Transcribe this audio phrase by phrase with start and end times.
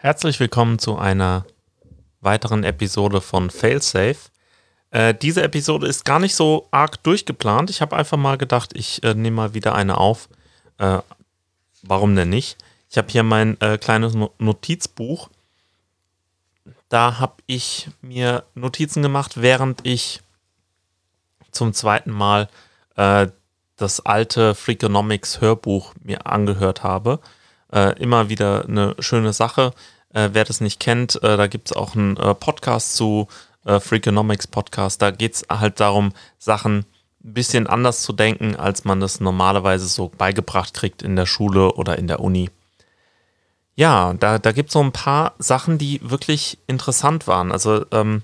[0.00, 1.44] Herzlich willkommen zu einer
[2.20, 4.30] weiteren Episode von Failsafe.
[4.92, 7.68] Äh, diese Episode ist gar nicht so arg durchgeplant.
[7.68, 10.28] Ich habe einfach mal gedacht, ich äh, nehme mal wieder eine auf.
[10.78, 11.00] Äh,
[11.82, 12.58] warum denn nicht?
[12.88, 15.30] Ich habe hier mein äh, kleines Notizbuch.
[16.88, 20.20] Da habe ich mir Notizen gemacht, während ich
[21.50, 22.48] zum zweiten Mal
[22.94, 23.26] äh,
[23.74, 27.18] das alte Freakonomics Hörbuch mir angehört habe.
[27.72, 29.72] Äh, immer wieder eine schöne Sache.
[30.12, 33.28] Äh, wer das nicht kennt, äh, da gibt es auch einen äh, Podcast zu,
[33.64, 35.02] äh, Freakonomics Podcast.
[35.02, 36.86] Da geht es halt darum, Sachen
[37.22, 41.72] ein bisschen anders zu denken, als man das normalerweise so beigebracht kriegt in der Schule
[41.74, 42.50] oder in der Uni.
[43.74, 47.52] Ja, da, da gibt es so ein paar Sachen, die wirklich interessant waren.
[47.52, 48.22] Also ähm,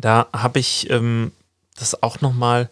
[0.00, 1.32] da habe ich ähm,
[1.78, 2.70] das auch nochmal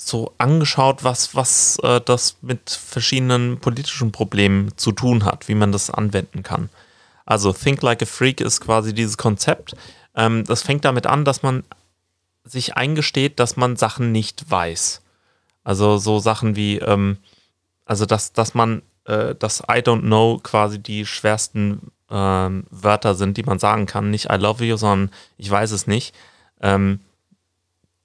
[0.00, 5.72] so angeschaut, was, was äh, das mit verschiedenen politischen Problemen zu tun hat, wie man
[5.72, 6.70] das anwenden kann.
[7.26, 9.76] Also Think Like a Freak ist quasi dieses Konzept.
[10.14, 11.64] Ähm, das fängt damit an, dass man
[12.44, 15.02] sich eingesteht, dass man Sachen nicht weiß.
[15.64, 17.18] Also so Sachen wie, ähm,
[17.84, 23.36] also dass, dass man, äh, dass I don't know quasi die schwersten ähm, Wörter sind,
[23.36, 24.10] die man sagen kann.
[24.10, 26.14] Nicht I love you, sondern ich weiß es nicht.
[26.60, 27.00] Ähm,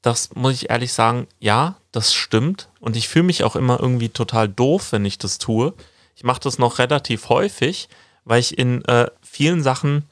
[0.02, 2.69] das muss ich ehrlich sagen, ja, das stimmt.
[2.81, 5.73] Und ich fühle mich auch immer irgendwie total doof, wenn ich das tue.
[6.16, 7.88] Ich mache das noch relativ häufig,
[8.25, 10.03] weil ich in äh, vielen Sachen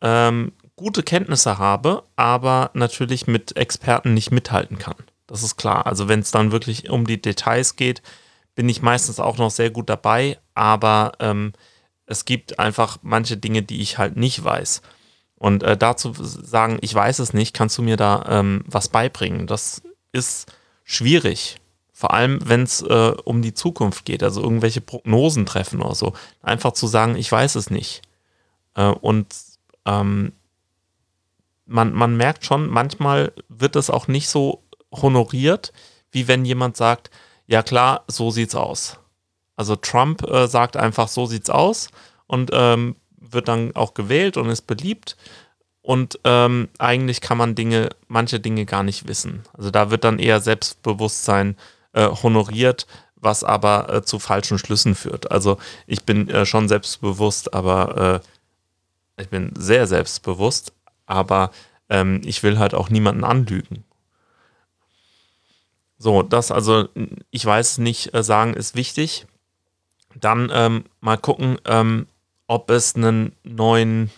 [0.00, 4.96] ähm, gute Kenntnisse habe, aber natürlich mit Experten nicht mithalten kann.
[5.26, 5.86] Das ist klar.
[5.86, 8.02] Also wenn es dann wirklich um die Details geht,
[8.54, 11.52] bin ich meistens auch noch sehr gut dabei, aber ähm,
[12.06, 14.82] es gibt einfach manche Dinge, die ich halt nicht weiß.
[15.36, 19.46] Und äh, dazu sagen, ich weiß es nicht, kannst du mir da ähm, was beibringen?
[19.46, 19.82] Das
[20.12, 20.46] ist
[20.94, 21.56] schwierig.
[21.92, 26.14] Vor allem, wenn es äh, um die Zukunft geht, also irgendwelche Prognosen treffen oder so.
[26.42, 28.02] Einfach zu sagen, ich weiß es nicht.
[28.74, 29.34] Äh, und
[29.84, 30.32] ähm,
[31.66, 35.72] man, man merkt schon, manchmal wird es auch nicht so honoriert,
[36.10, 37.10] wie wenn jemand sagt,
[37.46, 38.98] ja klar, so sieht's aus.
[39.56, 41.88] Also Trump äh, sagt einfach, so sieht's aus
[42.26, 45.16] und ähm, wird dann auch gewählt und ist beliebt.
[45.82, 49.42] Und ähm, eigentlich kann man Dinge, manche Dinge gar nicht wissen.
[49.52, 51.56] Also da wird dann eher Selbstbewusstsein
[51.92, 55.30] äh, honoriert, was aber äh, zu falschen Schlüssen führt.
[55.30, 58.22] Also ich bin äh, schon selbstbewusst, aber
[59.18, 60.72] äh, ich bin sehr selbstbewusst,
[61.06, 61.50] aber
[61.88, 63.84] ähm, ich will halt auch niemanden anlügen.
[65.98, 66.88] So, das also,
[67.30, 69.26] ich weiß nicht, äh, sagen ist wichtig.
[70.16, 72.06] Dann ähm, mal gucken, ähm,
[72.48, 74.10] ob es einen neuen,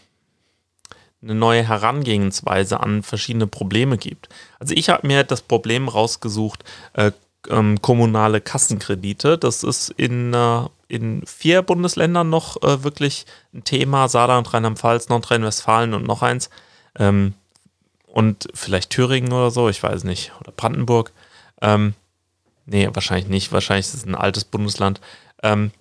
[1.25, 4.29] eine neue Herangehensweise an verschiedene Probleme gibt.
[4.59, 7.13] Also ich habe mir das Problem rausgesucht, äh,
[7.49, 9.39] ähm, kommunale Kassenkredite.
[9.39, 14.09] Das ist in, äh, in vier Bundesländern noch äh, wirklich ein Thema.
[14.09, 16.51] Saarland, Rheinland-Pfalz, Nordrhein-Westfalen und noch eins.
[16.99, 17.35] Ähm,
[18.07, 20.33] und vielleicht Thüringen oder so, ich weiß nicht.
[20.41, 21.13] Oder Brandenburg.
[21.61, 21.95] Ähm,
[22.67, 23.53] nee, wahrscheinlich nicht.
[23.53, 25.01] Wahrscheinlich ist es ein altes Bundesland.
[25.43, 25.73] Ähm,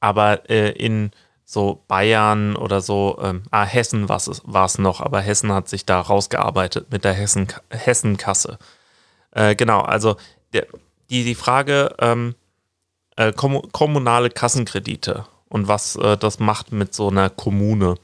[0.00, 1.12] aber äh, in
[1.44, 6.00] so Bayern oder so, ähm, ah, Hessen war es noch, aber Hessen hat sich da
[6.00, 8.58] rausgearbeitet mit der Hessen, Hessenkasse.
[9.32, 10.16] Äh, genau, also
[10.52, 10.66] der,
[11.10, 12.34] die, die Frage ähm,
[13.16, 17.96] äh, kom kommunale Kassenkredite und was äh, das macht mit so einer Kommune.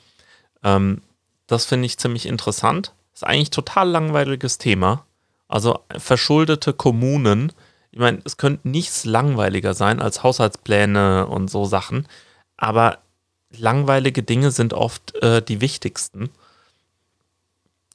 [0.63, 1.03] Ähm,
[1.47, 2.93] das finde ich ziemlich interessant.
[3.15, 5.05] Ist eigentlich total langweiliges Thema.
[5.49, 7.53] Also verschuldete Kommunen
[7.91, 12.07] ich meine, es könnte nichts langweiliger sein als Haushaltspläne und so Sachen,
[12.57, 12.99] aber
[13.57, 16.31] langweilige Dinge sind oft äh, die wichtigsten.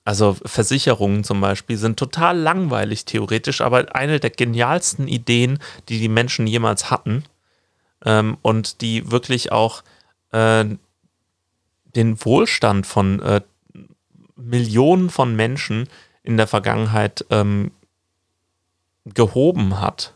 [0.06, 6.10] Also Versicherungen zum Beispiel sind total langweilig theoretisch, aber eine der genialsten Ideen, die die
[6.10, 7.24] Menschen jemals hatten
[8.04, 9.82] ähm, und die wirklich auch
[10.32, 10.66] äh,
[11.96, 13.42] den Wohlstand von äh,
[14.36, 15.88] Millionen von Menschen
[16.24, 17.72] in der Vergangenheit ähm,
[19.06, 20.14] gehoben hat.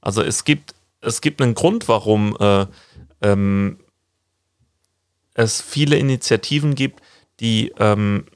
[0.00, 2.66] Also es gibt, es gibt einen Grund, warum äh,
[3.22, 3.78] ähm,
[5.44, 7.00] es viele Initiativen gibt,
[7.40, 8.26] die ähm,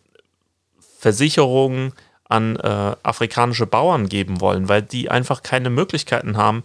[0.99, 1.93] Versicherungen
[2.29, 6.63] an äh, afrikanische Bauern geben wollen, weil die einfach keine Möglichkeiten haben,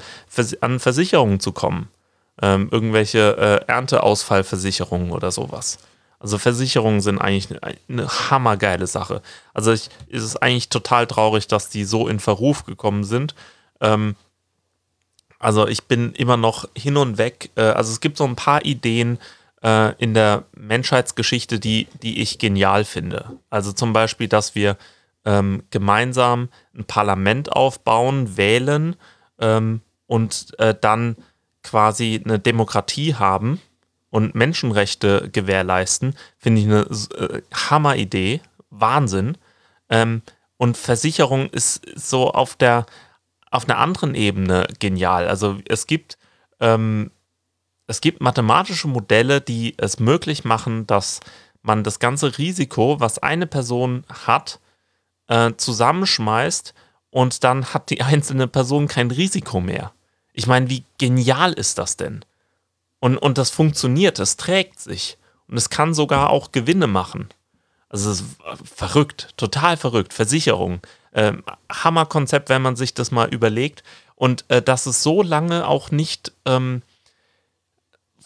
[0.62, 1.90] an Versicherungen zu kommen.
[2.42, 5.78] Ähm, irgendwelche äh, Ernteausfallversicherungen oder sowas.
[6.20, 9.22] Also Versicherungen sind eigentlich eine, eine hammergeile Sache.
[9.54, 13.36] Also ich, ist es eigentlich total traurig, dass die so in Verruf gekommen sind.
[13.82, 14.16] Ähm,
[15.38, 17.50] also ich bin immer noch hin und weg.
[17.56, 19.18] Äh, also es gibt so ein paar Ideen
[19.64, 23.40] äh, in der Menschheitsgeschichte, die, die ich genial finde.
[23.50, 24.78] Also zum Beispiel, dass wir
[25.26, 28.96] ähm, gemeinsam ein Parlament aufbauen, wählen
[29.40, 31.18] ähm, und äh, dann
[31.64, 33.60] quasi eine Demokratie haben
[34.10, 39.38] und Menschenrechte gewährleisten, finde ich eine äh, Hammeridee, Wahnsinn.
[39.90, 40.22] Ähm,
[40.58, 42.86] und Versicherung ist so auf der
[43.52, 45.28] auf einer anderen Ebene genial.
[45.28, 46.18] Also es gibt
[46.60, 47.12] ähm,
[47.90, 51.22] es gibt mathematische Modelle, die es möglich machen, dass
[51.64, 54.60] man das ganze Risiko, was eine Person hat,
[55.28, 56.76] äh, zusammenschmeißt
[57.10, 59.92] und dann hat die einzelne Person kein Risiko mehr.
[60.34, 62.24] Ich meine, wie genial ist das denn?
[63.00, 65.18] Und, und das funktioniert, es trägt sich.
[65.48, 67.30] Und es kann sogar auch Gewinne machen.
[67.90, 68.38] Also es ist
[68.72, 70.14] verrückt, total verrückt.
[70.14, 70.80] Versicherung.
[71.12, 73.82] Ähm, Hammerkonzept, wenn man sich das mal überlegt.
[74.14, 76.84] Und äh, dass es so lange auch nicht ähm,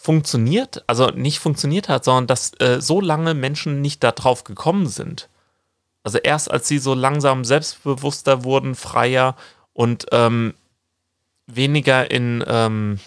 [0.04, 5.30] funktioniert, also nicht funktioniert hat, sondern dass äh, so lange Menschen nicht darauf gekommen sind.
[6.02, 9.34] Also erst als sie so langsam selbstbewusster wurden, freier
[9.72, 10.52] und ähm,
[11.46, 13.00] weniger in ähm,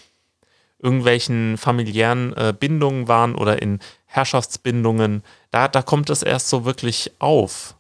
[0.79, 3.77] irgendwelchen familiären äh, Bindungen waren oder in
[4.07, 5.21] Herrschaftsbindungen,
[5.51, 7.75] da, da kommt es erst so wirklich auf.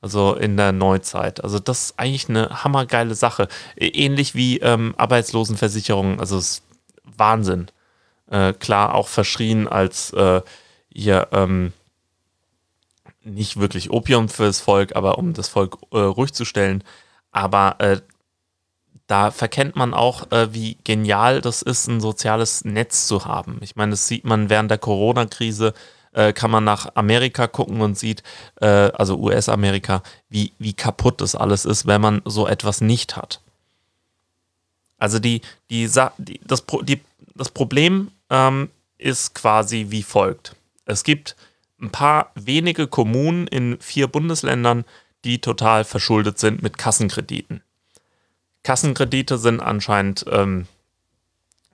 [0.00, 1.44] Also in der Neuzeit.
[1.44, 3.48] Also das ist eigentlich eine hammergeile Sache.
[3.76, 6.20] Ähnlich wie ähm, Arbeitslosenversicherung.
[6.20, 6.62] Also es ist
[7.04, 7.66] Wahnsinn.
[8.32, 10.40] Äh, klar, auch verschrien als äh,
[10.90, 11.74] hier ähm,
[13.22, 16.82] nicht wirklich Opium fürs Volk, aber um das Volk äh, ruhig zu stellen.
[17.30, 18.00] Aber äh,
[19.06, 23.58] da verkennt man auch, äh, wie genial das ist, ein soziales Netz zu haben.
[23.60, 25.74] Ich meine, das sieht man während der Corona-Krise,
[26.12, 28.22] äh, kann man nach Amerika gucken und sieht,
[28.60, 33.40] also US-Amerika, wie, wie kaputt das alles ist, wenn man so etwas nicht hat.
[34.98, 37.00] Also die, die, die, das, die,
[37.34, 40.56] das Problem ähm, ist quasi wie folgt.
[40.86, 41.36] Es gibt
[41.80, 44.84] ein paar wenige Kommunen in vier Bundesländern,
[45.24, 47.62] die total verschuldet sind mit Kassenkrediten.
[48.64, 50.66] Kassenkredite sind anscheinend ähm,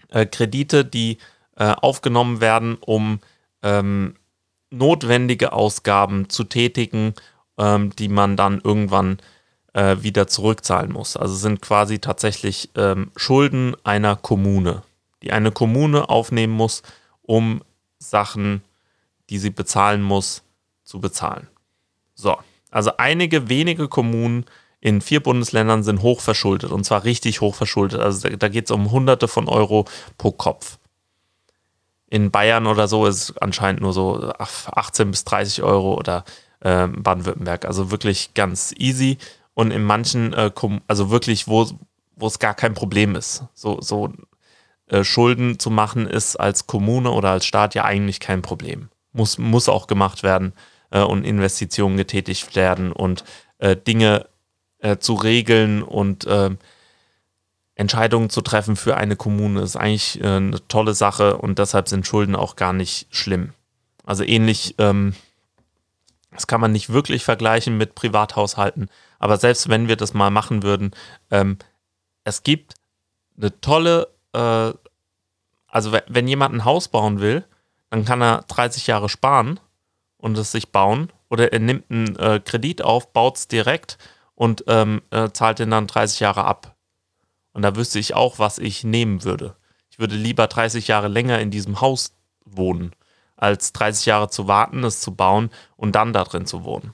[0.09, 1.19] äh, Kredite, die
[1.57, 3.21] äh, aufgenommen werden, um
[3.63, 4.17] ähm,
[4.71, 7.15] notwendige Ausgaben zu tätigen,
[7.59, 9.19] ähm, die man dann irgendwann
[9.75, 11.17] äh, wieder zurückzahlen muss.
[11.17, 14.83] Also sind quasi tatsächlich ähm, Schulden einer Kommune,
[15.23, 16.83] die eine Kommune aufnehmen muss,
[17.23, 17.63] um
[17.99, 18.63] Sachen,
[19.31, 20.43] die sie bezahlen muss,
[20.85, 21.49] zu bezahlen.
[22.15, 22.37] So,
[22.71, 24.47] also einige wenige Kommunen
[24.81, 28.01] in vier Bundesländern sind hochverschuldet und zwar richtig hochverschuldet.
[28.01, 29.87] Also da, geht es um Hunderte von Euro
[30.19, 30.79] pro Kopf.
[32.09, 36.25] In Bayern oder so ist es anscheinend nur so 18 bis 30 Euro oder
[36.61, 37.65] äh, Baden-Württemberg.
[37.65, 39.19] Also wirklich ganz easy.
[39.53, 40.51] Und in manchen, äh,
[40.87, 41.69] also wirklich, wo,
[42.17, 43.45] wo es gar kein Problem ist.
[43.55, 44.13] So, so
[44.89, 48.89] äh, Schulden zu machen ist als Kommune oder als Staat ja eigentlich kein Problem.
[49.13, 50.53] Muss, muss auch gemacht werden
[50.91, 53.25] äh, und Investitionen getätigt werden und
[53.59, 54.27] äh, Dinge
[54.79, 56.59] äh, zu regeln und ähm,
[57.75, 62.07] Entscheidungen zu treffen für eine Kommune ist eigentlich äh, eine tolle Sache und deshalb sind
[62.07, 63.53] Schulden auch gar nicht schlimm.
[64.05, 65.15] Also ähnlich, ähm,
[66.33, 68.89] das kann man nicht wirklich vergleichen mit Privathaushalten,
[69.19, 70.93] aber selbst wenn wir das mal machen würden,
[71.31, 71.59] ähm,
[72.25, 72.75] es gibt
[73.37, 74.73] eine tolle, äh,
[75.67, 77.45] also wenn jemand ein Haus bauen will,
[77.91, 79.61] dann kann er 30 Jahre sparen
[80.17, 83.99] und es sich bauen oder er nimmt einen äh, Kredit auf, baut es direkt
[84.35, 86.77] und ähm, äh, zahlt den dann 30 Jahre ab.
[87.53, 89.57] Und da wüsste ich auch, was ich nehmen würde.
[89.91, 92.13] Ich würde lieber 30 Jahre länger in diesem Haus
[92.45, 92.93] wohnen,
[93.37, 96.93] als 30 Jahre zu warten, es zu bauen und dann da drin zu wohnen.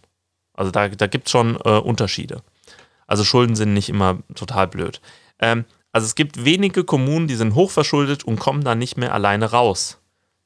[0.54, 2.42] Also da, da gibt es schon äh, Unterschiede.
[3.06, 5.00] Also Schulden sind nicht immer total blöd.
[5.38, 9.52] Ähm, also es gibt wenige Kommunen, die sind hochverschuldet und kommen da nicht mehr alleine
[9.52, 10.00] raus.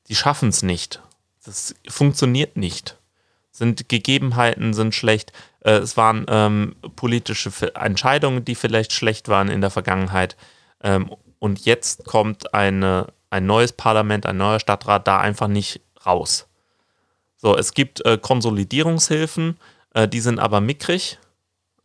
[0.09, 1.01] Die schaffen es nicht.
[1.43, 2.99] Das funktioniert nicht.
[3.51, 5.33] Sind Gegebenheiten sind schlecht.
[5.61, 10.37] Äh, es waren ähm, politische Entscheidungen, die vielleicht schlecht waren in der Vergangenheit.
[10.83, 16.47] Ähm, und jetzt kommt eine, ein neues Parlament, ein neuer Stadtrat da einfach nicht raus.
[17.39, 19.57] So, es gibt äh, Konsolidierungshilfen,
[19.95, 21.19] äh, die sind aber mickrig.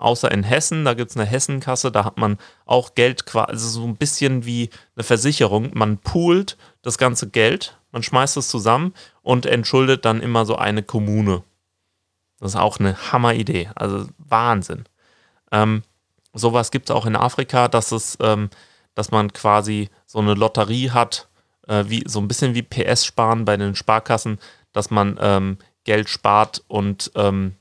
[0.04, 3.88] Außer in Hessen, da gibt es eine Hessenkasse, da hat man auch Geld, also so
[3.88, 5.72] ein bisschen wie eine Versicherung.
[5.74, 10.84] Man poolt das ganze Geld, man schmeißt es zusammen und entschuldet dann immer so eine
[10.84, 11.44] Kommune.
[12.42, 13.70] Das ist auch eine Hammeridee.
[13.76, 14.84] Also Wahnsinn.
[15.54, 15.84] Ähm,
[16.34, 18.50] sowas gibt es auch in Afrika, dass es, ähm,
[18.96, 21.30] dass man quasi so eine Lotterie hat,
[21.70, 24.38] äh, wie, so ein bisschen wie PS sparen bei den Sparkassen,
[24.74, 27.56] dass man ähm, Geld spart und ähm,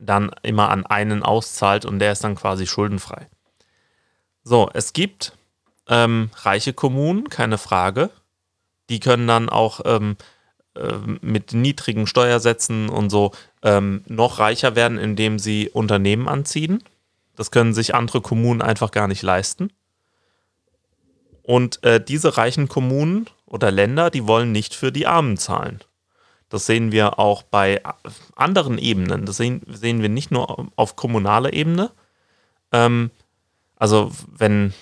[0.00, 3.28] dann immer an einen auszahlt und der ist dann quasi schuldenfrei.
[4.44, 5.36] So, es gibt
[5.88, 8.10] ähm, reiche Kommunen, keine Frage.
[8.88, 10.16] Die können dann auch ähm,
[10.76, 16.82] ähm, mit niedrigen Steuersätzen und so ähm, noch reicher werden, indem sie Unternehmen anziehen.
[17.36, 19.70] Das können sich andere Kommunen einfach gar nicht leisten.
[21.42, 25.80] Und äh, diese reichen Kommunen oder Länder, die wollen nicht für die Armen zahlen.
[26.48, 27.82] Das sehen wir auch bei
[28.34, 29.26] anderen Ebenen.
[29.26, 31.90] Das sehen, sehen wir nicht nur auf kommunaler Ebene.
[32.72, 33.10] Ähm,
[33.76, 34.72] also wenn,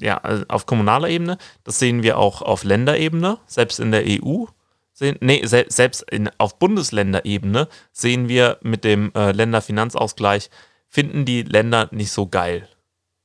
[0.00, 4.44] ja, also auf kommunaler Ebene, das sehen wir auch auf Länderebene, selbst in der EU.
[4.92, 10.50] Sehen, nee, se selbst in, auf Bundesländerebene sehen wir mit dem äh, Länderfinanzausgleich,
[10.88, 12.68] finden die Länder nicht so geil.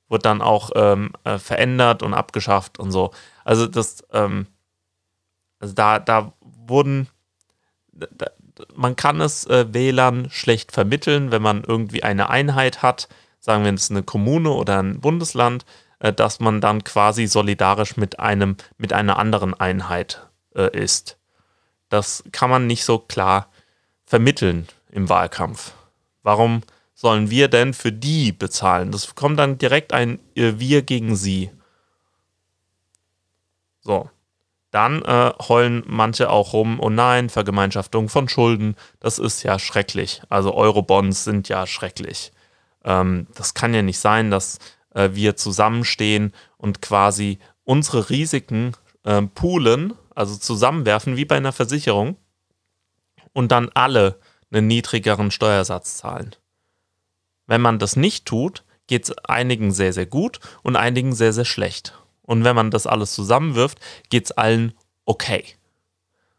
[0.10, 3.12] Wird dann auch ähm, äh, verändert und abgeschafft und so.
[3.44, 4.48] Also das, ähm,
[5.60, 7.08] also da, da wurden
[8.76, 13.08] man kann es äh, Wählern schlecht vermitteln, wenn man irgendwie eine Einheit hat,
[13.40, 15.66] sagen wir es eine Kommune oder ein Bundesland,
[16.00, 21.18] äh, dass man dann quasi solidarisch mit einem, mit einer anderen Einheit äh, ist.
[21.90, 23.50] Das kann man nicht so klar
[24.06, 25.74] vermitteln im Wahlkampf.
[26.22, 26.62] Warum
[26.94, 28.92] sollen wir denn für die bezahlen?
[28.92, 31.52] Das kommt dann direkt ein äh, Wir gegen sie.
[33.82, 34.10] So,
[34.74, 40.24] dann äh, heulen manche auch rum, oh nein, Vergemeinschaftung von Schulden, das ist ja schrecklich.
[40.30, 42.32] Also Eurobonds sind ja schrecklich.
[42.84, 44.58] Ähm, das kann ja nicht sein, dass
[44.96, 48.72] äh, wir zusammenstehen und quasi unsere Risiken
[49.03, 52.18] äh, poolen, also zusammenwerfen wie bei einer Versicherung
[53.32, 54.20] und dann alle
[54.51, 56.36] einen niedrigeren Steuersatz zahlen.
[57.46, 61.46] Wenn man das nicht tut, geht es einigen sehr, sehr gut und einigen sehr, sehr
[61.46, 61.94] schlecht.
[62.24, 64.74] Und wenn man das alles zusammenwirft, geht es allen
[65.06, 65.46] okay.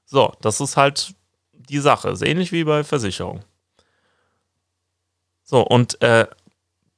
[0.05, 1.15] So, das ist halt
[1.53, 2.11] die Sache.
[2.11, 3.41] Ist ähnlich wie bei Versicherung.
[5.43, 6.27] So, und äh,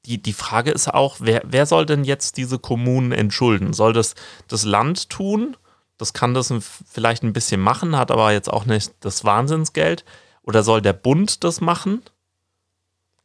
[0.07, 3.73] die, die Frage ist auch, wer, wer soll denn jetzt diese Kommunen entschulden?
[3.73, 4.15] Soll das
[4.47, 5.57] das Land tun?
[5.99, 6.53] Das kann das
[6.89, 10.05] vielleicht ein bisschen machen, hat aber jetzt auch nicht das Wahnsinnsgeld.
[10.43, 12.03] Oder soll der Bund das machen?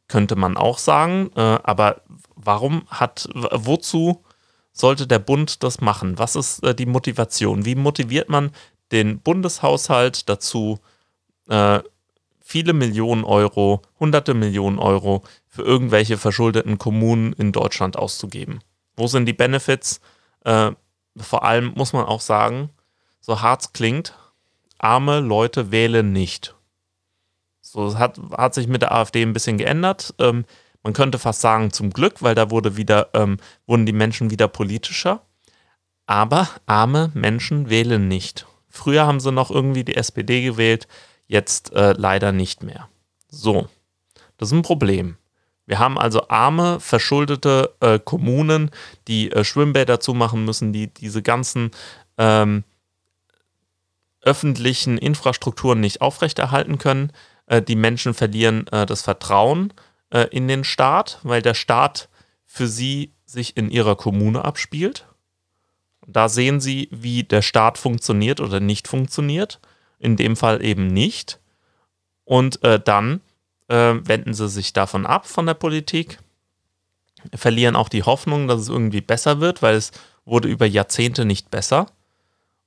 [0.08, 1.30] Könnte man auch sagen.
[1.36, 2.02] Äh, aber
[2.34, 4.24] warum hat, wozu
[4.72, 6.18] sollte der Bund das machen?
[6.18, 7.64] Was ist äh, die Motivation?
[7.64, 8.50] Wie motiviert man
[8.90, 10.80] den Bundeshaushalt dazu,
[11.48, 11.80] äh,
[12.40, 18.60] viele Millionen Euro, hunderte Millionen Euro für irgendwelche verschuldeten Kommunen in Deutschland auszugeben?
[18.96, 20.00] Wo sind die Benefits?
[20.44, 20.72] Äh,
[21.16, 22.70] vor allem muss man auch sagen,
[23.20, 24.14] so hart es klingt,
[24.78, 26.54] arme Leute wählen nicht.
[27.60, 30.14] So hat, hat sich mit der AfD ein bisschen geändert.
[30.18, 30.44] Ähm,
[30.82, 34.48] man könnte fast sagen zum Glück, weil da wurde wieder, ähm, wurden die Menschen wieder
[34.48, 35.22] politischer.
[36.06, 38.46] Aber arme Menschen wählen nicht.
[38.68, 40.88] Früher haben sie noch irgendwie die SPD gewählt,
[41.26, 42.88] jetzt äh, leider nicht mehr.
[43.28, 43.68] So,
[44.38, 45.16] das ist ein Problem.
[45.66, 48.70] Wir haben also arme, verschuldete äh, Kommunen,
[49.06, 51.70] die äh, Schwimmbäder zumachen müssen, die diese ganzen
[52.18, 52.64] ähm,
[54.20, 57.12] öffentlichen Infrastrukturen nicht aufrechterhalten können.
[57.46, 59.72] Äh, die Menschen verlieren äh, das Vertrauen
[60.12, 62.08] äh, in den Staat, weil der Staat
[62.44, 65.06] für sie sich in ihrer Kommune abspielt.
[66.06, 69.60] Da sehen sie, wie der Staat funktioniert oder nicht funktioniert.
[69.98, 71.38] In dem Fall eben nicht.
[72.24, 73.20] Und äh, dann
[73.68, 76.18] äh, wenden sie sich davon ab, von der Politik,
[77.34, 79.92] verlieren auch die Hoffnung, dass es irgendwie besser wird, weil es
[80.24, 81.86] wurde über Jahrzehnte nicht besser.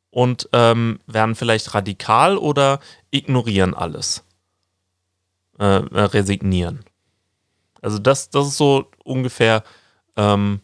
[0.10, 2.80] Und ähm, werden vielleicht radikal oder
[3.12, 4.24] ignorieren alles.
[5.60, 6.86] Äh, äh resignieren.
[7.86, 9.64] Also das, das ist so ungefähr
[10.16, 10.60] ähm,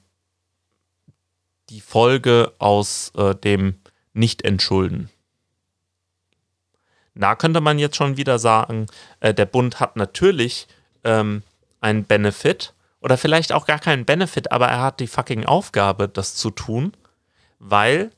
[1.70, 3.76] die Folge aus äh, dem
[4.14, 5.12] Nicht-Entschulden.
[7.14, 8.88] Da könnte man jetzt schon wieder sagen,
[9.20, 10.68] äh, der Bund hat natürlich
[11.04, 11.44] ähm,
[11.80, 16.34] einen Benefit oder vielleicht auch gar keinen Benefit, aber er hat die fucking Aufgabe, das
[16.34, 16.92] zu tun,
[17.60, 18.10] weil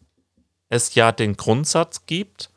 [0.70, 2.52] es ja den Grundsatz gibt,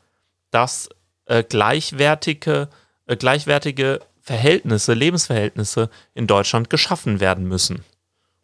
[0.51, 0.87] dass
[1.25, 2.69] äh, gleichwertige,
[3.05, 7.85] äh, gleichwertige Verhältnisse, Lebensverhältnisse in Deutschland geschaffen werden müssen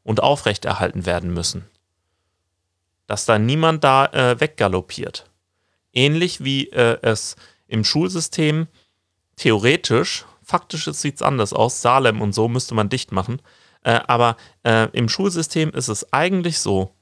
[0.03, 1.65] und aufrechterhalten werden müssen.
[3.05, 5.29] Dass da niemand da äh, weggaloppiert.
[5.91, 7.35] Ähnlich wie äh, es
[7.67, 8.67] im Schulsystem
[9.35, 13.41] theoretisch, faktisch sieht es anders aus, Salem und so müsste man dicht machen,
[13.83, 16.95] äh, aber äh, im Schulsystem ist es eigentlich so,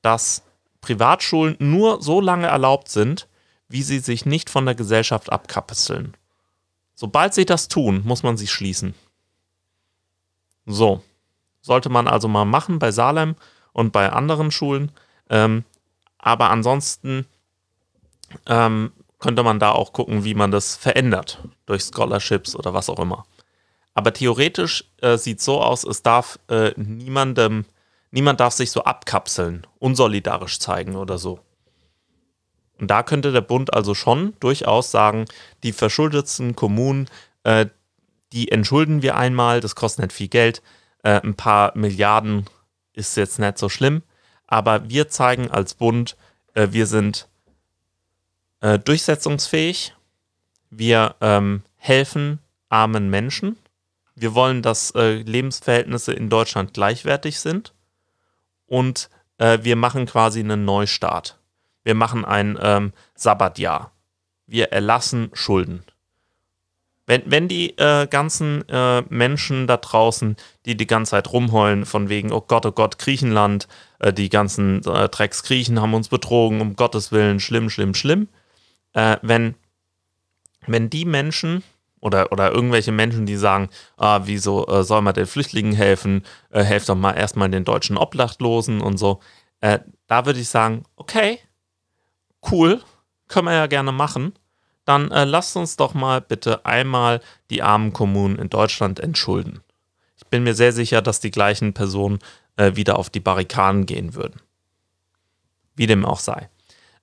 [0.00, 0.44] dass
[0.80, 3.26] Privatschulen nur so lange erlaubt sind,
[3.68, 6.16] wie sie sich nicht von der Gesellschaft abkapseln.
[7.00, 8.92] Sobald sie das tun, muss man sie schließen.
[10.66, 11.00] So.
[11.60, 13.36] Sollte man also mal machen bei Salem
[13.72, 14.90] und bei anderen Schulen.
[15.30, 15.64] Ähm,
[16.18, 17.24] aber ansonsten
[18.46, 18.90] ähm,
[19.20, 21.40] könnte man da auch gucken, wie man das verändert.
[21.66, 23.26] Durch Scholarships oder was auch immer.
[23.94, 27.64] Aber theoretisch äh, sieht es so aus, es darf äh, niemandem,
[28.10, 31.38] niemand darf sich so abkapseln, unsolidarisch zeigen oder so.
[32.78, 35.26] Und da könnte der Bund also schon durchaus sagen,
[35.62, 37.08] die verschuldetsten Kommunen,
[37.42, 37.66] äh,
[38.32, 40.62] die entschulden wir einmal, das kostet nicht viel Geld,
[41.02, 42.46] äh, ein paar Milliarden
[42.92, 44.02] ist jetzt nicht so schlimm,
[44.46, 46.16] aber wir zeigen als Bund,
[46.54, 47.28] äh, wir sind
[48.60, 49.94] äh, durchsetzungsfähig.
[50.70, 53.56] Wir ähm, helfen armen Menschen.
[54.14, 57.72] Wir wollen, dass äh, Lebensverhältnisse in Deutschland gleichwertig sind.
[58.66, 59.08] Und
[59.38, 61.37] äh, wir machen quasi einen Neustart.
[61.84, 63.92] Wir machen ein ähm, Sabbatjahr.
[64.46, 65.84] Wir erlassen Schulden.
[67.08, 72.10] Wenn, wenn die äh, ganzen äh, Menschen da draußen, die die ganze Zeit rumheulen, von
[72.10, 73.66] wegen, oh Gott, oh Gott, Griechenland,
[73.98, 78.28] äh, die ganzen äh, Drecksgriechen haben uns betrogen, um Gottes Willen, schlimm, schlimm, schlimm.
[78.92, 79.54] Äh, wenn,
[80.66, 81.62] wenn die Menschen
[82.00, 86.90] oder, oder irgendwelche Menschen, die sagen, ah, wieso äh, soll man den Flüchtlingen helfen, helft
[86.90, 89.20] doch mal erstmal den deutschen Obdachlosen und so,
[89.60, 91.40] da würde ich sagen, okay,
[92.50, 92.82] cool,
[93.28, 94.32] können wir ja gerne machen
[94.88, 99.60] dann äh, lasst uns doch mal bitte einmal die armen Kommunen in Deutschland entschulden.
[100.16, 102.20] Ich bin mir sehr sicher, dass die gleichen Personen
[102.56, 104.40] äh, wieder auf die Barrikaden gehen würden.
[105.76, 106.48] Wie dem auch sei.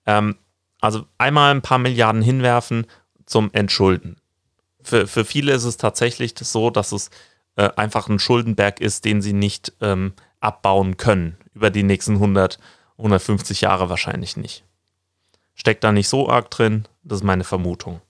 [0.08, 0.36] Ähm,
[0.82, 2.88] also einmal ein paar Milliarden hinwerfen
[3.28, 4.18] zum Entschulden.
[4.82, 7.12] Für, für viele ist es tatsächlich so, dass es
[7.56, 11.38] äh, einfach ein Schuldenberg ist, den sie nicht ähm, abbauen können.
[11.54, 12.58] Über die nächsten 100,
[12.98, 14.64] 150 Jahre wahrscheinlich nicht.
[15.56, 18.02] Steckt da nicht so arg drin, das ist meine Vermutung.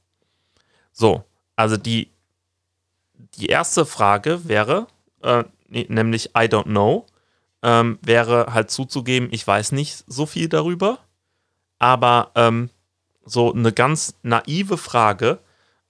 [0.92, 1.24] So,
[1.56, 2.10] also die,
[3.36, 4.88] die erste Frage wäre,
[5.22, 7.06] äh, nämlich I don't know,
[7.62, 11.00] ähm, wäre halt zuzugeben, ich weiß nicht so viel darüber,
[11.80, 12.70] aber ähm,
[13.26, 15.40] so eine ganz naive Frage,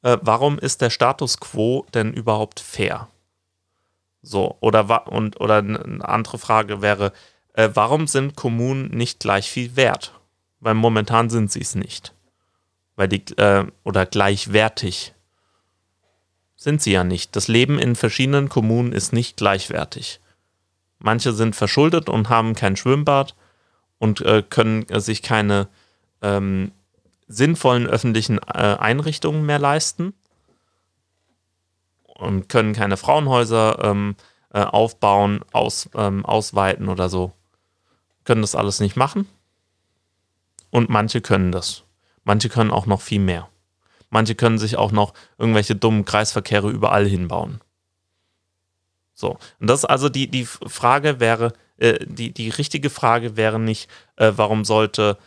[0.01, 3.09] äh, warum ist der Status quo denn überhaupt fair?
[4.21, 7.11] So, oder, und, oder eine andere Frage wäre,
[7.53, 10.13] äh, warum sind Kommunen nicht gleich viel wert?
[10.59, 12.13] Weil momentan sind sie es nicht.
[12.95, 15.13] Weil die, äh, oder gleichwertig
[16.55, 17.35] sind sie ja nicht.
[17.35, 20.19] Das Leben in verschiedenen Kommunen ist nicht gleichwertig.
[20.99, 23.35] Manche sind verschuldet und haben kein Schwimmbad
[23.99, 25.67] und äh, können äh, sich keine
[26.21, 26.71] ähm,
[27.27, 30.13] sinnvollen öffentlichen äh, Einrichtungen mehr leisten
[32.03, 34.15] und können keine Frauenhäuser ähm,
[34.53, 37.33] äh, aufbauen, aus, ähm, ausweiten oder so.
[38.23, 39.27] Können das alles nicht machen.
[40.75, 41.85] Und manche können das.
[42.25, 43.47] Manche können auch noch viel mehr.
[44.09, 47.61] Manche können sich auch noch irgendwelche dummen Kreisverkehre überall hinbauen.
[49.13, 53.89] So, und das also die, die Frage wäre, äh, die, die richtige Frage wäre nicht,
[54.17, 55.17] äh, warum sollte,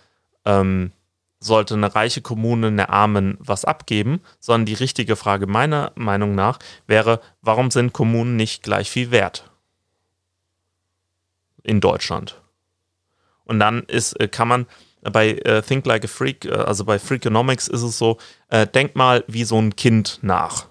[0.45, 0.93] ähm,
[1.41, 6.59] sollte eine reiche Kommune einer Armen was abgeben, sondern die richtige Frage meiner Meinung nach
[6.87, 9.51] wäre, warum sind Kommunen nicht gleich viel wert?
[11.63, 12.39] In Deutschland.
[13.47, 14.67] Und dann ist, äh, kann man
[15.11, 18.19] bei äh, Think Like a Freak, äh, also bei Freakonomics ist es so,
[18.49, 20.67] äh, denk mal wie so ein Kind nach.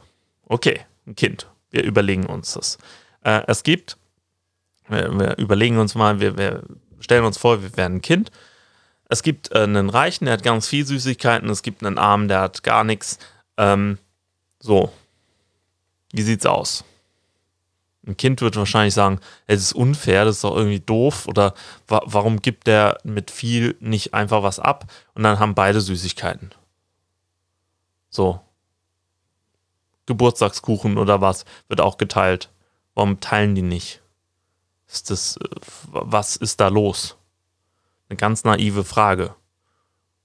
[0.45, 1.47] Okay, ein Kind.
[1.71, 2.77] Wir überlegen uns das.
[3.23, 3.97] Äh, es gibt,
[4.87, 6.63] wir, wir, überlegen uns mal, wir, wir,
[6.99, 8.31] stellen uns vor, wir wären ein Kind.
[9.09, 11.49] Es gibt äh, einen Reichen, der hat ganz viel Süßigkeiten.
[11.49, 13.19] Es gibt einen Armen, der hat gar nichts.
[13.57, 13.97] Ähm,
[14.59, 14.91] so,
[16.11, 16.83] wie sieht's aus?
[18.07, 21.53] Ein Kind wird wahrscheinlich sagen, es ist unfair, das ist doch irgendwie doof oder
[21.87, 26.51] wa warum gibt der mit viel nicht einfach was ab und dann haben beide Süßigkeiten.
[28.09, 28.39] So.
[30.05, 32.49] Geburtstagskuchen oder was wird auch geteilt.
[32.95, 34.01] Warum teilen die nicht?
[34.87, 35.49] Ist das, äh,
[35.91, 37.17] was ist da los?
[38.07, 39.35] Eine ganz naive Frage.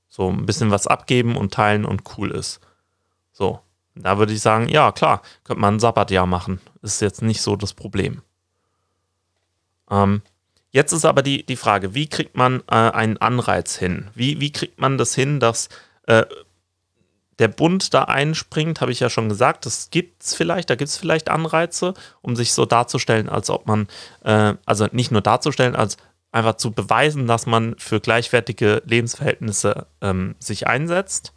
[0.08, 2.60] So ein bisschen was abgeben und teilen und cool ist.
[3.32, 3.60] So.
[3.94, 6.60] Da würde ich sagen, ja, klar, könnte man ein Sabbatjahr machen.
[6.82, 8.22] Ist jetzt nicht so das Problem.
[9.90, 10.22] Ähm,
[10.70, 14.10] jetzt ist aber die, die Frage, wie kriegt man äh, einen Anreiz hin?
[14.14, 15.68] Wie, wie kriegt man das hin, dass
[16.06, 16.24] äh,
[17.38, 20.88] der Bund da einspringt, habe ich ja schon gesagt, das gibt es vielleicht, da gibt
[20.88, 23.88] es vielleicht Anreize, um sich so darzustellen, als ob man,
[24.22, 25.96] äh, also nicht nur darzustellen, als
[26.30, 31.32] einfach zu beweisen, dass man für gleichwertige Lebensverhältnisse ähm, sich einsetzt.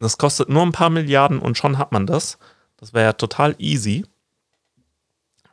[0.00, 2.38] Das kostet nur ein paar Milliarden und schon hat man das.
[2.76, 4.04] Das wäre ja total easy.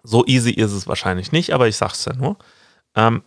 [0.03, 2.37] So easy ist es wahrscheinlich nicht, aber ich sag's ja nur.
[2.95, 3.23] Ähm,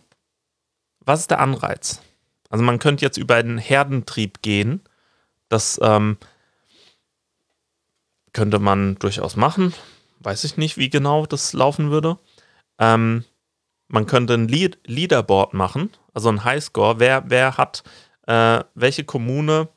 [0.99, 2.01] was ist der Anreiz?
[2.49, 4.81] Also man könnte jetzt über einen Herdentrieb gehen.
[5.49, 6.17] Das ähm,
[8.33, 9.73] könnte man durchaus machen.
[10.19, 12.19] Weiß ich nicht, wie genau das laufen würde.
[12.77, 13.23] Ähm,
[13.87, 16.99] man könnte ein Lead Leaderboard machen, also ein Highscore.
[16.99, 17.83] Wer, wer hat,
[18.27, 19.69] äh, welche Kommune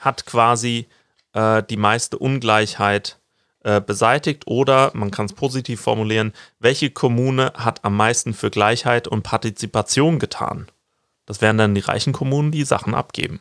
[0.00, 0.88] hat quasi
[1.32, 3.18] äh, die meiste Ungleichheit
[3.64, 9.08] äh, beseitigt oder man kann es positiv formulieren, welche Kommune hat am meisten für Gleichheit
[9.08, 10.68] und Partizipation getan?
[11.26, 13.40] Das wären dann die reichen Kommunen, die Sachen abgeben.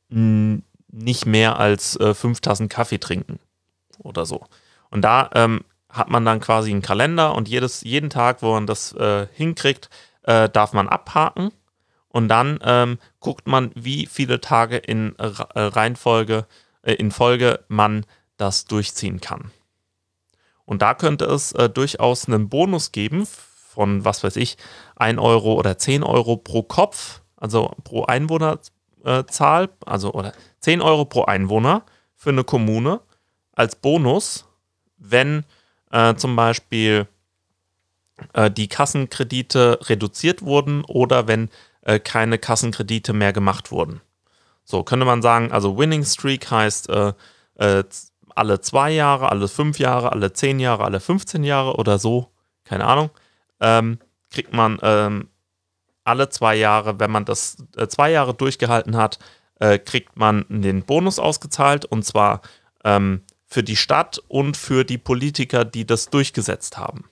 [0.10, 3.40] nicht mehr als äh, fünf Tassen Kaffee trinken
[4.00, 4.46] oder so.
[4.90, 8.68] Und da ähm, hat man dann quasi einen Kalender und jedes, jeden Tag, wo man
[8.68, 9.90] das äh, hinkriegt,
[10.28, 11.52] äh, darf man abhaken.
[12.10, 16.46] Und dann ähm, guckt man, wie viele Tage in äh, Reihenfolge,
[16.84, 18.06] in Folge man
[18.38, 19.52] das durchziehen kann.
[20.66, 24.58] Und da könnte es äh, durchaus einen Bonus geben von, was weiß ich,
[24.98, 31.06] 1 Euro oder 10 Euro pro Kopf, also pro Einwohnerzahl, äh, also oder 10 Euro
[31.06, 31.84] pro Einwohner
[32.16, 33.02] für eine Kommune
[33.54, 34.46] als Bonus,
[34.98, 35.46] wenn
[35.92, 37.08] äh, zum Beispiel
[38.34, 41.50] äh, die Kassenkredite reduziert wurden oder wenn
[41.82, 44.02] äh, keine Kassenkredite mehr gemacht wurden.
[44.64, 47.14] So könnte man sagen, also Winning Streak heißt äh,
[48.38, 52.32] alle zwei Jahre, alle fünf Jahre, alle zehn Jahre, alle 15 Jahre oder so,
[52.66, 53.10] keine Ahnung,
[53.60, 54.00] ähm,
[54.30, 55.30] kriegt man ähm,
[56.04, 59.18] alle zwei Jahre, wenn man das äh, zwei Jahre durchgehalten hat,
[59.60, 62.42] äh, kriegt man den Bonus ausgezahlt und zwar
[62.84, 67.06] ähm, für die Stadt und für die Politiker, die das durchgesetzt haben.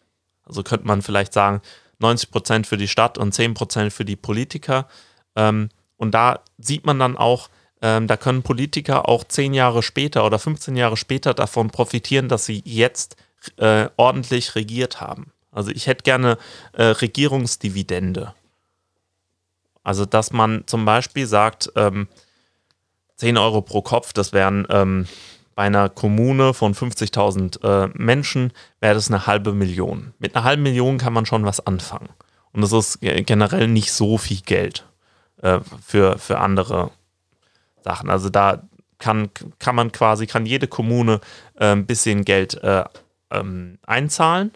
[0.45, 1.62] Also könnte man vielleicht sagen,
[2.01, 4.88] 90% für die Stadt und 10% für die Politiker.
[5.36, 7.49] Ähm, und da sieht man dann auch,
[7.81, 12.45] ähm, da können Politiker auch zehn Jahre später oder 15 Jahre später davon profitieren, dass
[12.45, 13.15] sie jetzt
[13.58, 15.31] äh, ordentlich regiert haben.
[15.51, 16.38] Also ich hätte gerne
[16.73, 18.34] äh, Regierungsdividende.
[19.84, 22.08] Also dass man zum Beispiel sagt, ähm,
[23.17, 25.08] 10 Euro pro Kopf, das wären ähm,
[25.55, 30.13] bei einer Kommune von 50.000 äh, Menschen, wäre das eine halbe Million.
[30.19, 32.09] Mit einer halben Million kann man schon was anfangen.
[32.51, 34.85] Und das ist generell nicht so viel Geld
[35.41, 36.91] äh, für, für andere
[37.83, 38.09] Sachen.
[38.09, 38.63] Also da
[38.97, 41.19] kann, kann man quasi, kann jede Kommune
[41.55, 42.83] äh, ein bisschen Geld äh,
[43.31, 44.51] ähm, einzahlen.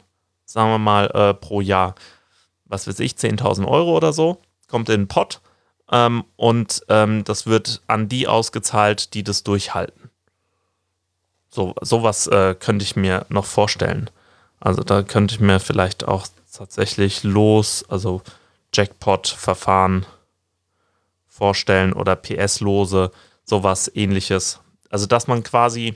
[0.46, 1.96] Sagen wir mal äh, pro Jahr,
[2.66, 5.42] was weiß ich, 10.000 Euro oder so, kommt in den Pott.
[5.92, 10.10] Ähm, und ähm, das wird an die ausgezahlt, die das durchhalten.
[11.50, 14.10] So, sowas äh, könnte ich mir noch vorstellen.
[14.60, 18.22] Also da könnte ich mir vielleicht auch tatsächlich los, also
[18.74, 20.06] Jackpot-Verfahren
[21.28, 23.12] vorstellen oder PS-Lose,
[23.46, 24.60] sowas ähnliches.
[24.90, 25.96] Also, dass man quasi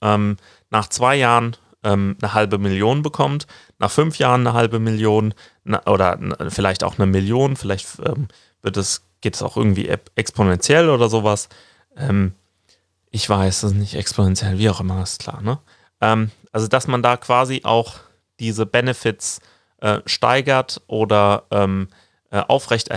[0.00, 0.36] ähm,
[0.70, 3.46] nach zwei Jahren ähm, eine halbe Million bekommt,
[3.78, 8.28] nach fünf Jahren eine halbe Million na, oder na, vielleicht auch eine Million, vielleicht ähm,
[8.62, 11.48] wird es, geht es auch irgendwie exponentiell oder sowas.
[11.96, 12.34] Ähm,
[13.12, 15.58] ich weiß, es ist nicht exponentiell, wie auch immer, ist klar, ne?
[16.00, 18.00] Ähm, also, dass man da quasi auch
[18.40, 19.40] diese Benefits
[19.80, 21.88] äh, steigert oder ähm,
[22.30, 22.88] äh, aufrecht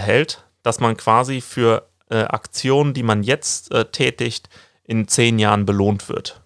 [0.64, 4.50] dass man quasi für äh, Aktionen, die man jetzt äh, tätigt,
[4.84, 6.42] in zehn Jahren belohnt wird.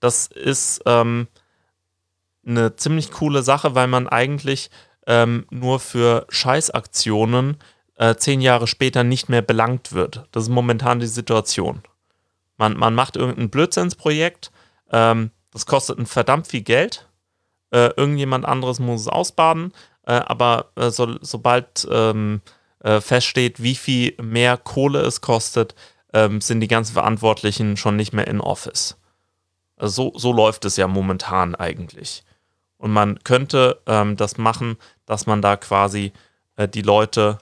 [0.00, 1.28] Das ist ähm,
[2.46, 4.70] eine ziemlich coole Sache, weil man eigentlich
[5.06, 7.56] ähm, nur für Scheißaktionen
[7.96, 10.26] äh, zehn Jahre später nicht mehr belangt wird.
[10.32, 11.82] Das ist momentan die Situation.
[12.56, 14.50] Man, man macht irgendein Blödsinnsprojekt,
[14.90, 17.08] ähm, das kostet ein verdammt viel Geld.
[17.70, 19.72] Äh, irgendjemand anderes muss es ausbaden,
[20.06, 22.40] äh, aber äh, so, sobald ähm,
[22.80, 25.74] äh, feststeht, wie viel mehr Kohle es kostet,
[26.12, 28.96] ähm, sind die ganzen Verantwortlichen schon nicht mehr in Office.
[29.76, 32.24] Also so, so läuft es ja momentan eigentlich.
[32.76, 36.12] Und man könnte ähm, das machen, dass man da quasi
[36.56, 37.38] äh, die Leute,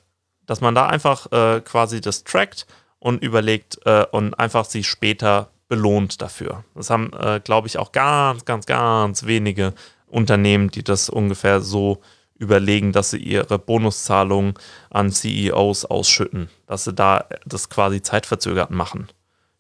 [0.47, 2.67] dass man da einfach äh, quasi das trackt
[3.03, 6.63] und überlegt äh, und einfach sie später belohnt dafür.
[6.77, 9.75] Das haben, äh, glaube ich, auch ganz, ganz, ganz wenige
[10.07, 12.01] Unternehmen, die das ungefähr so
[12.37, 14.55] überlegen, dass sie ihre Bonuszahlungen
[14.91, 19.09] an CEOs ausschütten, dass sie da das quasi zeitverzögert machen.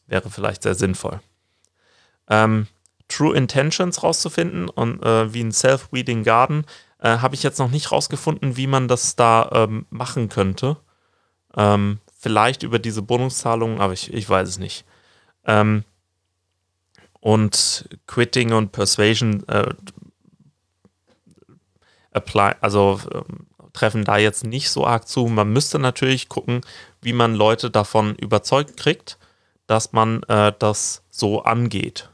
[0.07, 1.21] Wäre vielleicht sehr sinnvoll.
[2.29, 2.69] Ähm,
[3.09, 6.65] True Intentions rauszufinden und äh, wie ein Self-Weeding Garden
[7.01, 10.77] äh, habe ich jetzt noch nicht rausgefunden, wie man das da ähm, machen könnte.
[11.57, 14.85] Ähm, vielleicht über diese Bonuszahlungen, aber ich, ich weiß es nicht.
[15.45, 15.85] Ähm,
[17.19, 19.75] und Quitting und Persuasion äh,
[22.13, 25.27] apply, also ähm, treffen da jetzt nicht so arg zu.
[25.27, 26.61] Man müsste natürlich gucken,
[27.01, 29.19] wie man Leute davon überzeugt kriegt,
[29.67, 32.09] dass man äh, das so angeht.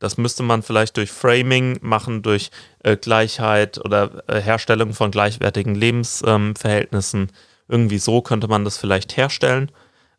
[0.00, 5.76] Das müsste man vielleicht durch Framing machen, durch äh, Gleichheit oder äh, Herstellung von gleichwertigen
[5.76, 7.20] Lebensverhältnissen.
[7.20, 7.28] Ähm,
[7.68, 9.70] Irgendwie so könnte man das vielleicht herstellen,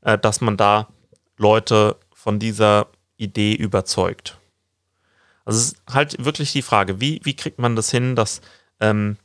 [0.01, 0.87] äh, dass man da
[1.37, 4.37] Leute von dieser Idee überzeugt.
[5.45, 8.41] Also es ist halt wirklich die Frage, wie, wie kriegt man das hin, dass
[8.79, 9.17] ähm,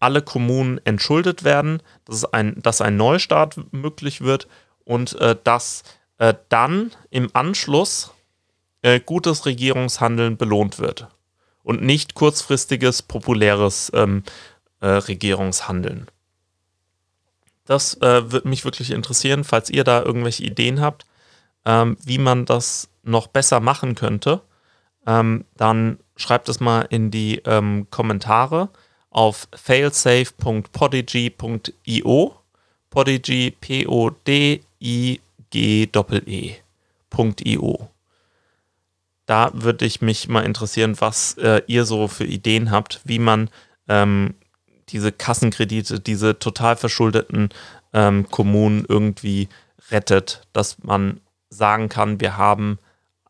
[0.00, 4.48] alle Kommunen entschuldet werden, dass, ein, dass ein Neustart möglich wird
[4.84, 5.84] und äh, dass
[6.18, 8.12] äh, dann im Anschluss
[8.82, 11.08] äh, gutes Regierungshandeln belohnt wird
[11.62, 14.24] und nicht kurzfristiges, populäres ähm,
[14.80, 16.08] äh, Regierungshandeln.
[17.66, 21.06] Das äh, würde mich wirklich interessieren, falls ihr da irgendwelche Ideen habt,
[21.64, 24.42] ähm, wie man das noch besser machen könnte
[25.06, 28.68] ähm, dann schreibt es mal in die ähm, Kommentare
[29.10, 32.36] auf failsafe.podigy.io.
[32.90, 34.60] Podigy, P-O-D-I-G-E.io.
[39.26, 43.48] Da würde ich mich mal interessieren, was äh, ihr so für Ideen habt, wie man
[43.88, 44.34] ähm,
[44.88, 47.50] diese Kassenkredite, diese total verschuldeten
[47.92, 49.48] ähm, Kommunen irgendwie
[49.90, 51.20] rettet, dass man
[51.50, 52.78] sagen kann, wir haben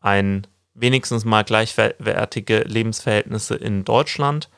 [0.01, 4.49] ein wenigstens mal gleichwertige Lebensverhältnisse in Deutschland.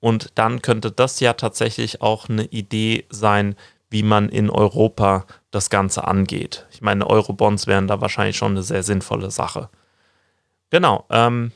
[0.00, 3.54] Und dann könnte das ja tatsächlich auch eine Idee sein,
[3.88, 6.66] wie man in Europa das Ganze angeht.
[6.72, 9.68] Ich meine, Eurobonds wären da wahrscheinlich schon eine sehr sinnvolle Sache.
[10.70, 11.52] Genau, ähm,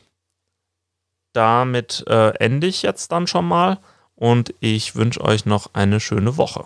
[1.33, 3.79] damit äh, ende ich jetzt dann schon mal
[4.17, 6.65] und ich wünsche euch noch eine schöne Woche.